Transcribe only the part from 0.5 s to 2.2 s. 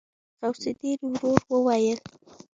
الدين ورو وويل.